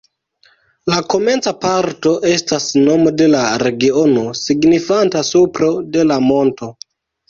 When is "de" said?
3.21-3.29, 5.97-6.13